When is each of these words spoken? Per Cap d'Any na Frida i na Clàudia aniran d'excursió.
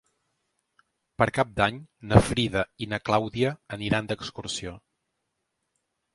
Per 1.21 1.27
Cap 1.37 1.51
d'Any 1.59 1.77
na 2.13 2.21
Frida 2.31 2.65
i 2.85 2.89
na 2.95 3.01
Clàudia 3.11 3.53
aniran 3.79 4.11
d'excursió. 4.15 4.75